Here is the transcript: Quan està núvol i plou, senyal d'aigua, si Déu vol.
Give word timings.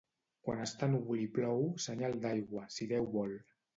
Quan 0.47 0.61
està 0.63 0.87
núvol 0.93 1.21
i 1.25 1.29
plou, 1.35 1.61
senyal 1.85 2.17
d'aigua, 2.25 2.65
si 2.79 2.89
Déu 2.95 3.11
vol. 3.19 3.37